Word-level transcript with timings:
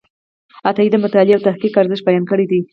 عطایي 0.69 0.89
د 0.91 0.95
مطالعې 1.03 1.33
او 1.35 1.45
تحقیق 1.47 1.73
ارزښت 1.81 2.03
بیان 2.07 2.23
کړی 2.31 2.45
دی. 2.51 2.59